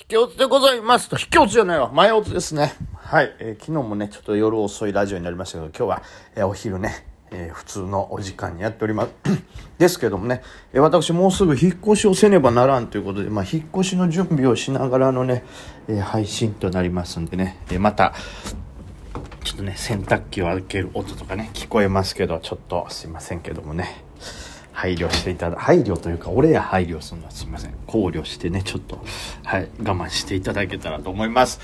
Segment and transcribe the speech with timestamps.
[0.00, 2.72] 引き落ちでございますと、引き落ちじゃないわ、前落ちですね。
[2.96, 6.02] はい、えー昨日もね、ちょっと夜遅いラジオになりましたけど、今日は、
[6.36, 9.10] えーお昼ね、えー普通のお時間にやっております。
[9.76, 10.40] ですけどもね、
[10.72, 15.44] えー私もうすぐ引っ越しをせねばならんということで、まあ、引っ越しの準備をしながらのね、
[15.86, 18.14] えー配信となりますんでね、えまた、
[19.44, 24.02] ちょっとね、洗濯機を開ける音とかね、聞こえますけど、ちょっとすいませんけどもね、
[24.80, 27.74] 配慮していただ、配慮というか、俺や配慮するのはすいません。
[27.86, 29.04] 考慮してね、ちょっと、
[29.44, 31.60] はい、我慢していただけたらと思います。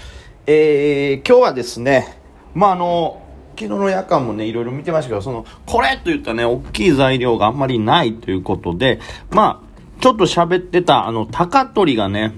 [0.46, 2.18] えー、今日はですね、
[2.52, 3.22] まあ、あの、
[3.58, 12.34] 昨日の夜間もね、いろいろ見てましたけど、その、これといったね、大きい材料があんまりないということで、まあ、ちょっと喋ってた、あの、高取がね、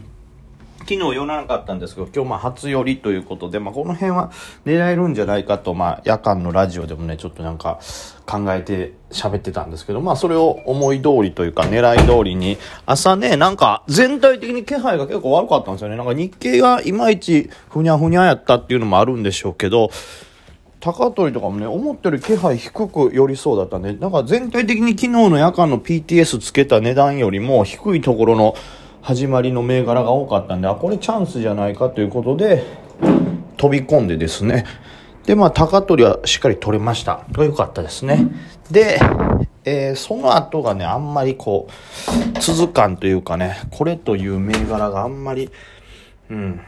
[0.88, 4.30] 昨日寄らなかったんですけど、今日まあ初寄りということで、まあこの辺は
[4.64, 7.78] 狙えるんじゃないかと、まあ夜間のラジオでもね、ちょっとなんか
[8.24, 12.56] 考えて喋ってたんですけど、まあそれを思い通りというか狙い通りに、
[12.86, 15.96] 朝ね、なんか全体的に気配が結構悪かったんですよね。
[15.98, 19.90] なんか日経がいまいちふにゃふにゃやったっていうのもあるんでしょうけど、
[20.80, 28.54] 高取とかもね、思ったより気配低く寄りそうだったんで、なんか全体的に昨日の夜間の PTS つけた値段よりも低いところの
[29.02, 32.64] 始まりの銘柄が多かったんで、あ、これチャンスじゃないかということで、
[33.56, 34.64] 飛び込んでですね。
[35.24, 37.26] で、まあ、高取はしっかり取れました。
[37.34, 38.28] これ良かったですね。
[38.70, 38.98] で、
[39.64, 45.50] えーその後がね、あんまりこう、続かんというかね、これという銘柄があんまり、
[46.30, 46.60] うん、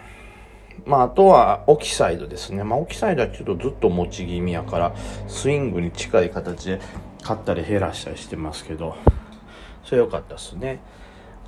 [0.84, 2.64] まあ、あとは、オキサイドですね。
[2.64, 4.94] まあ、オキサイドはちょっとずっと持ち気味やから、
[5.28, 6.80] スイングに近い形で
[7.22, 8.94] 買ったり減らしたりしてますけど、
[9.84, 10.80] それ良かったですね。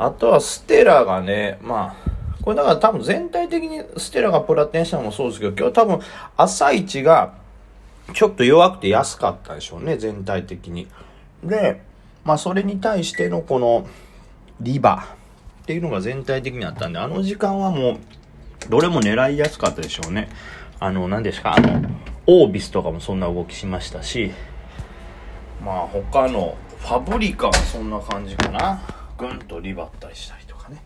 [0.04, 2.10] あとは、ステラがね、まあ、
[2.42, 6.00] これだから多分全体的にステラがプラテンしたのもそうですけど、今日多分、
[6.36, 7.34] 朝一が、
[8.12, 10.88] ちょっと弱くて安かったでしょうね、全体的に。
[11.44, 11.82] で、
[12.24, 13.86] まあ、それに対してのこの、
[14.60, 15.06] リバ
[15.62, 17.96] っていうのが全体的にあったんで、あの時間はもう、
[18.68, 20.28] どれも狙いやすかったでしょうね。
[20.80, 21.80] あの、何ですか、あの、
[22.26, 24.32] オービスとかもそんな動きしましたし、
[25.64, 28.80] まあ他のファブリカもそんな感じかな。
[29.28, 30.82] ぐんとリバったりしたりとかね。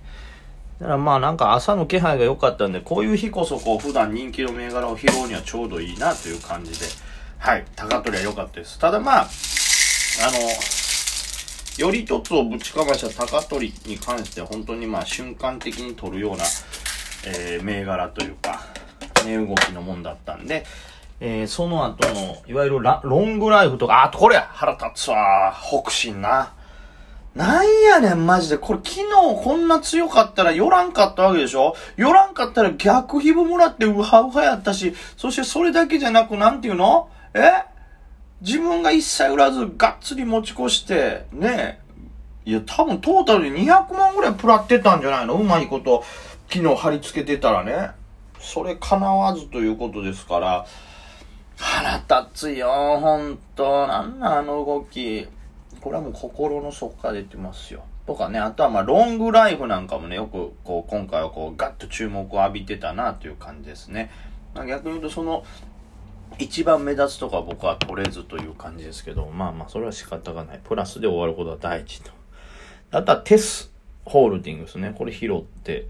[0.79, 6.87] だからまあなんか朝の気配が良かったんで、こういう日こそこう普段人気の銘柄を拾うにはちょうどいいなという感じで、
[7.39, 8.79] はい、高取は良かったです。
[8.79, 10.39] ただまあ、あの、
[11.79, 16.45] より一つをぶちかました高取に関しては本当にまあ瞬間的に取るような、
[17.27, 18.61] えー銘柄というか、
[19.25, 20.65] 値動きのもんだったんで、
[21.21, 26.53] えーその後の、いわゆるロングライフとか、あとこれや腹立つわ北進な。
[27.37, 28.57] なんやねん、マジで。
[28.57, 29.05] これ昨日
[29.45, 31.77] こんな強かったら寄らんかったわけでしょ？
[31.97, 37.11] 寄らんかったら逆ヒブもらってウハウハやったし、そしてそれだけじゃなく、なんていうの？
[37.35, 37.67] え？
[38.41, 41.79] 自分が一切売らず、がっつり持ち越して、ね
[42.47, 45.35] えいや、多分トータルで200万ぐらいプラってたんじゃないの？
[45.35, 46.05] うまいこと、
[46.49, 47.91] 昨日貼り付けてたらね。
[48.41, 50.67] それ叶わずということですから、
[51.59, 53.87] 腹立つよ、ほんと。
[53.87, 55.29] なんなんあの動き。
[55.81, 57.84] これはもう心の底から出てますよ。
[58.06, 64.10] とかね、あとはまあロングライフなんかもね、よくこう今回はこうガッと注目を浴びてたなという感じですね。
[64.54, 65.44] まあ、逆に言うとその、
[66.38, 70.60] 一番目立つとか僕は取れずという感じですけど、まあまあそれは仕方がない。
[70.62, 72.10] プラスで終わることは第一と。
[72.91, 73.72] あとはテス
[74.04, 74.94] ホールディングスね。
[74.97, 75.87] これ拾って、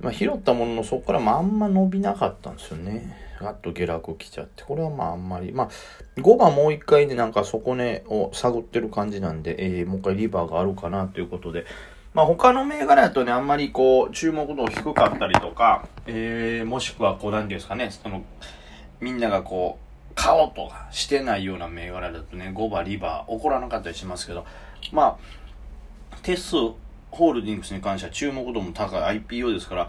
[0.00, 3.31] まあ拾ったもののそこからまああんま伸びなかったんですよね。
[3.42, 4.62] ガッと下落来ちゃって。
[4.62, 5.70] これはまああんまり、まあ
[6.16, 11.66] 5番もう一回でなんか底根を探ってる感じなんで、えー、もう一回リバーがあるかなということで、
[12.14, 18.24] まあ他の銘柄だとね、あんまりこう、注目度低かったりとか、えー、もしくはこう、なんていうんですかね、その、
[19.00, 24.44] みんながこう、買おうとかしてないような銘柄だとね、5番リバー起こらなかったりしますけど、
[24.92, 25.18] ま
[26.12, 26.54] あ、テス
[27.10, 29.88] ホールディングスに関しては注目度も高い IPO ですから、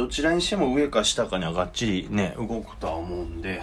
[0.00, 3.60] どちらにしても上か下かにはがっちりね、動くとは思うんで、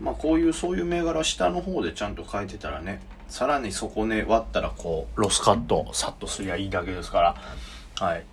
[0.00, 8.24] まあこういう、そういう銘柄下の方でちゃんと変えてたらね、さらにそこね、割ったらこう、ロスカット、サッとすりゃいいだけですから、はい。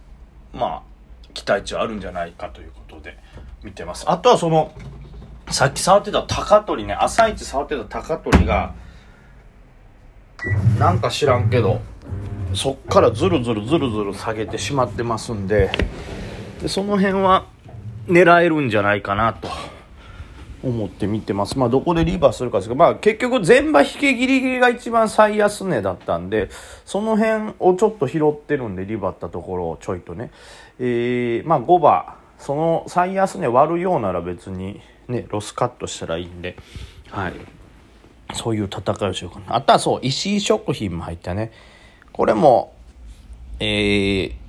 [0.54, 0.82] まあ、
[1.34, 3.18] 期待値はあるんじゃないかということで
[3.62, 4.10] 見てます。
[4.10, 4.72] あとはその、
[5.50, 8.74] さっき触ってた高取ね、朝一触ってた高取が、
[10.80, 11.82] なんか知らんけど、
[12.54, 15.70] そっからずるずるずるずる下げてしまってますんで、
[16.66, 17.46] でその辺は
[18.08, 19.48] 狙えるんじゃないかなと
[20.64, 21.60] 思って見てます。
[21.60, 26.50] まあどこでリバーするかですけど、まあ結局全場引けギリギリが一番最安値だったんで、
[26.84, 30.32] その辺をちょっと拾ってるんで、リバったところをちょいとね。
[30.80, 36.58] えー、まあ5番、その最安値割るようなら別にね、ロスカットしたらいいんで、
[37.12, 37.34] はい。
[38.34, 39.56] そういう戦いをしようかな。
[39.56, 41.52] あとはそう、石井食品も入ったね。
[42.12, 42.74] これも、
[43.60, 44.45] えー、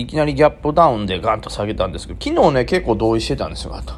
[0.00, 3.94] いきなりギャップダウンでガンと下げたんですけど、昨日ね、結構同意してたんですよ、と。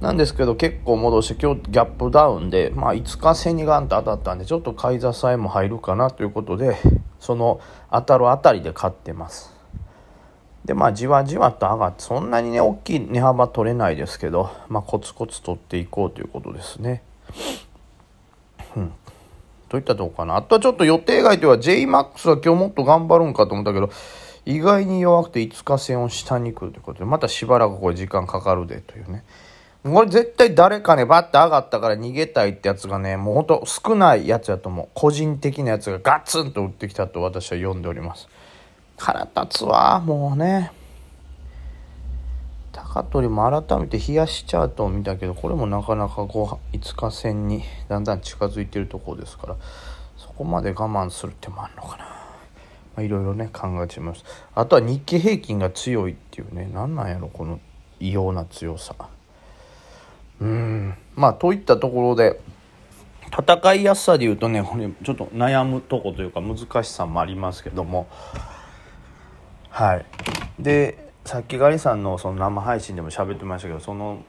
[0.00, 6.76] なんですけど、結構戻して、今日ギャップダウンで、まあ、5日線にガンと当たったんで、ちょっと買い支えも入るかなということで、
[7.18, 7.60] その
[7.90, 9.54] 当たるあたりで買ってます。
[10.66, 17.02] で、まあ、じわじわと上がって、そんなにね、大きい値幅取れないですけど、まあ、コツコツ取っていこうということですね。
[18.76, 18.92] うん。
[19.70, 20.36] といったとこかな。
[20.36, 23.90] あとはちょっと予定外では JMAX は今日もっと頑張るんかと思ったけど、
[24.46, 29.24] 意外に弱くて5日線を下に来るということで、またしばらくこれ時間かかるでというね。
[29.82, 34.88] これ絶対誰かね、バッて上がったから逃げたいってやつがね、もうほんと少ないやつやと思う。
[34.94, 38.28] 個人的なやつがガツンと打ってきたと私は読んでおります。
[38.96, 40.72] 腹立つわ、もうね。
[42.72, 49.56] 高取も改めて冷やしチャートを見たけど、これもなかなかこう、5日線にだんだん近づいてるところですから、
[50.16, 52.25] そこまで我慢するってもあるのかな。
[52.96, 54.24] まあ、いろいろね、考えてます。
[54.54, 57.60] あとは日経平均が強いっていうね、何なんやろ、この
[58.00, 58.94] 異様な強さ。
[60.40, 62.40] うんまあといったところで
[63.26, 68.06] 戦いやすさでいうとねこれちょっと悩むとこというか難しさもありますけども
[69.70, 70.06] はい
[70.58, 74.22] でさっきガリさんのその生配信でも喋ってましたけどその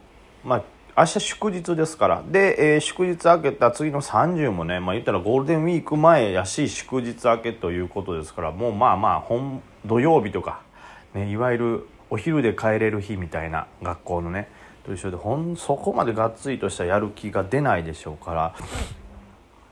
[0.43, 0.63] まあ
[0.99, 2.23] 明日祝日ですから。
[2.27, 10.63] で、えー、祝日明けた次の30もねまあ言ったらゴールデンウィーク前やし祝日明けということですからもうまあまあ本土曜日とか、
[11.13, 14.49] ね、いわゆるお昼で帰れる日みたいな学校のね
[14.87, 18.55] と一緒でほんそこまでがっつりとしたやる気が出ないでしょうから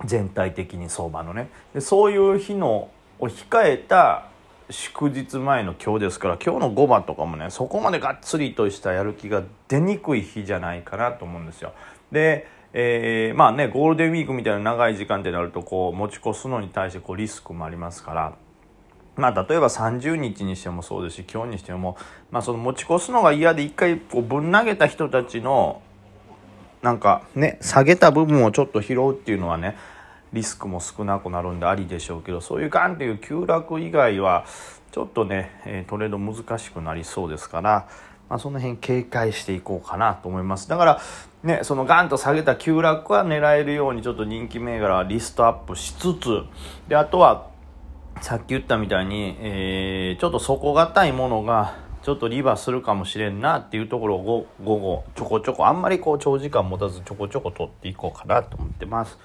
[0.06, 1.50] 全体的に相場のね。
[1.74, 4.30] でそういう日のを控えた
[4.69, 11.73] 祝日前の今日ですから今日の5番とかもねそこまでがっつりとしたやる気が出にくい日じゃないかなと思うんですよ。
[12.12, 12.47] で
[12.77, 18.33] えー、まあねゴールデンウィークみたいな長い時間ってなるとこう持ち越すのに対してこうリスクもありますから
[19.15, 21.97] まあ、例えば30日にしてもそうですし今日にしても、
[22.31, 25.81] まあ、その持ち越すのが嫌で一回こうぶん投げた人たちの
[26.81, 29.77] なんかね下げた部分をちょっと拾うっていうのはね
[30.33, 34.45] リスクも少なくなるんでありでしょうけどそういうガンっていう急落以外は
[34.92, 37.89] ちょっとね、トレード難しくなりそうですから、
[38.30, 40.69] まあ、その辺警戒していこうかなと思います。
[40.69, 41.01] だから
[41.44, 46.44] ねそのガンと下げた急落は狙えるようにちょっと人気銘柄はリストアップしつつ
[46.88, 47.50] であとは
[48.22, 59.18] さっき言ったみたいに、えー、ちょっと底堅いものがちょっとリバーするかもしれんなっていうところを午後ちょこちょこあんまりこう長時間持たずちょこちょこ取っていこうかなと思ってます。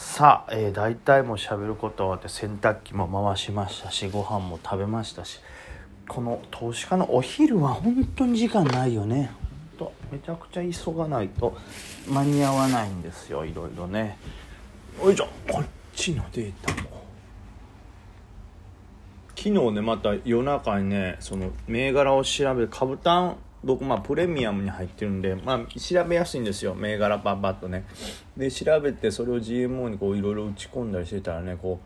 [0.00, 5.40] さあ、えー、大体もう喋ること終わって洗濯機も回しましたしご飯も食べましたし
[6.08, 9.30] この投資家のお昼は本当に時間ないよね。
[9.78, 11.54] とめちゃくちゃ急がないと
[12.08, 14.16] 間に合わないんですよいろいろね。
[15.04, 17.04] よいしょこっちのデータも。
[19.36, 26.74] 昨日ねまた夜中にねその銘柄を調べ株単僕まあプレミアムに入ってるんでまあ調べやすいんですよ。
[26.74, 27.84] 銘柄パッパッとね。
[28.36, 31.78] で調べてそれを GMO にこういろいろ打ち込んだりしてたらねこ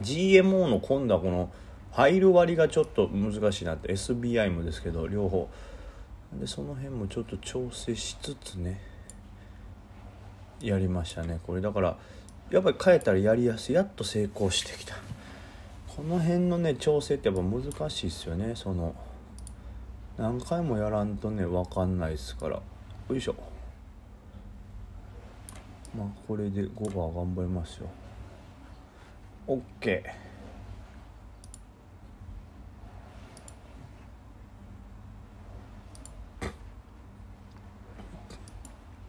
[0.00, 1.50] う GMO の今度はこの
[1.92, 5.48] 入る割りがちょっと難しいなって SBI もですけど両方。
[6.32, 8.80] でその辺もちょっと調整しつつね
[10.60, 11.60] やりましたねこれ。
[11.60, 11.96] だから
[12.50, 13.76] やっぱり変えたらやりやすい。
[13.76, 14.96] やっと成功してきた。
[15.96, 18.92] この辺のね調整ってやっぱ難しいですよねその。
[20.20, 22.56] 何回もやらんとね分かんないですから。
[22.56, 22.62] よ
[23.16, 23.34] いしょ。
[25.96, 27.88] まあこれで5番頑張りますよ。
[29.46, 30.02] OK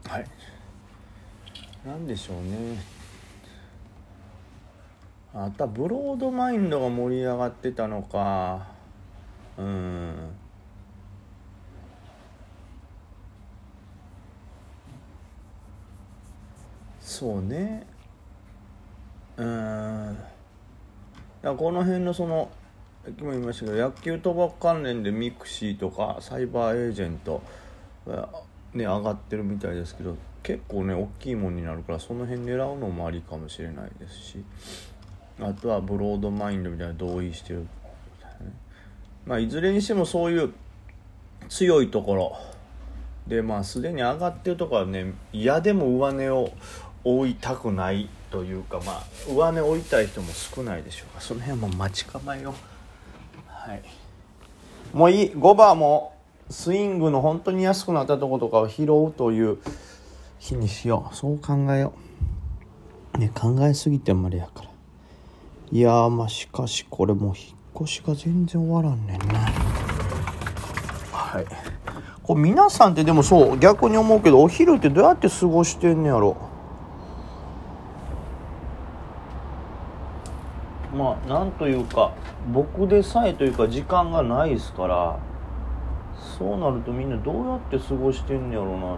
[0.08, 0.26] はい。
[1.86, 2.82] 何でしょうね。
[5.34, 8.66] あとはブロードマインドが盛り上がってたのか。
[9.58, 10.41] うん。
[17.22, 17.86] そうね。
[19.38, 20.18] うん。
[21.44, 22.50] この辺のその
[23.06, 27.44] さっきも言いましたけど野球賭博関連でミクシーとかサイバーエージェント
[28.74, 34.44] ね上がってるみたいですけど結構ね大きいもんになるからその辺狙うのもありかもしれないですし
[35.40, 37.68] あとはブロードマインドみたいな同意してる、
[39.28, 40.52] まあ、いずれにしてもそういう
[41.50, 42.38] 強いところ
[43.28, 46.52] でまあすでに上がってるところはね嫌でも上値を
[47.04, 52.54] 追いたくないというかまあ上値追いたい人も少ないでしょうかその辺も待ち構えよ
[53.64, 53.84] はい。
[54.92, 55.32] もういい。
[55.32, 56.16] 5番も
[56.50, 59.60] スイングの本当に安くなったとことかを拾うという
[60.40, 61.16] 日にしよう。
[61.16, 61.94] そう考えよ
[63.16, 63.20] う。
[63.20, 64.70] ね考えすぎてもあれやから。
[65.72, 69.40] いやまあしかしこれもう引っ越しが全然終わらんねんな。
[71.12, 71.46] はい。
[72.24, 76.36] これ皆さんってでもそう逆に思うけどお昼ってどうやって過ごしてんねやろ。
[80.94, 82.12] まあなんというか
[82.54, 85.20] 僕でさえというか時間がないですから
[86.38, 88.98] そうなるとみんなどうやって過ごしてんねやろうなと思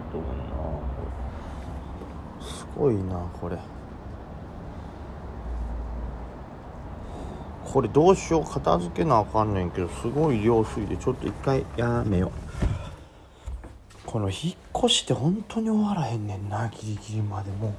[2.40, 2.44] な。
[2.44, 3.58] すごいなこれ。
[7.64, 12.30] これどうしよう片付けなあかんねんけどすごい量水でちょっと一回やめよう。
[14.06, 17.72] この引っ越しって本当に終わらへんねんなギリギリまでもう。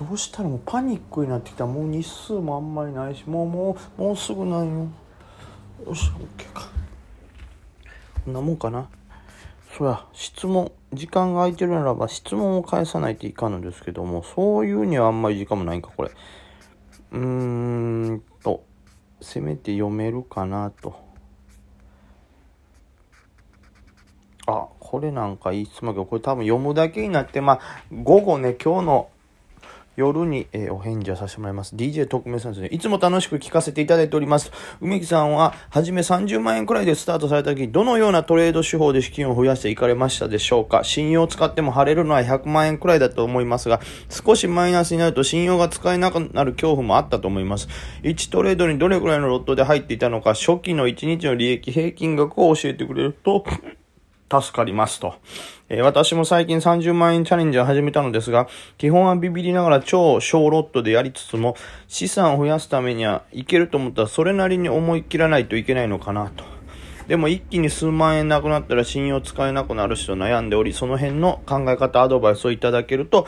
[0.00, 1.66] どうしたらもうパニックになってきた。
[1.66, 4.88] もう日数もあんまりないしもうもうもうすぐなんよ。
[5.86, 6.70] よし OK か。
[8.24, 8.88] こんなもんかな。
[9.76, 16.10] そや質問時間が空いてるならば質問を返さないといかんのですけどもそういうにはあんまり時間もないんかこれ。
[17.12, 18.64] うーんと
[19.20, 20.94] せめて読めるかなと。
[24.46, 27.60] あこれなんかいい質問けどこれ多分読むだけになってまあ
[27.92, 29.10] 午後ね今日の
[30.00, 31.76] 夜に、えー、お返事をさせてもらいます。
[31.76, 32.68] DJ 特命さんですね。
[32.68, 34.50] いつも楽しく聞かせていただいております。
[34.80, 40.84] 梅木さんは、はじめ30万円くらいでスタートされた時、どのようなトレード手法で資金を増やしていかれましたでしょうか？
[40.84, 47.68] 信用を使っても晴れるのは100万円くらいだと思いますが、少しマイナスになると信用が使えなくなる恐怖もあったと思います。
[48.02, 53.44] 1トレードにどれくらいのロットで入っていたのか、初期の1日の利益平均額を教えてくれると、
[54.30, 55.14] 助かりますと。
[55.68, 61.56] えー、私も最近30万円チャレンジを始めたのですが、基本はビビりながら超小ロットでやりつつも、
[61.88, 66.44] 資産を増やすためにはいけると思ったらそれなりに思い切らないといけないのかなと。
[67.08, 73.26] でも一気に数万円なくなったら信用使えなくなるしと悩んでおり、その辺の考え方、アドバイスをいただけると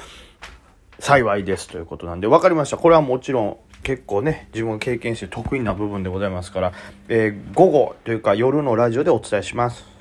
[1.01, 2.77] 幸いですということなんで、わかりました。
[2.77, 6.73] これはもちろん結構ね、自分が経験して得意な部分でございますから、
[7.09, 9.92] えー、午後というか夜のラジオでお伝えします。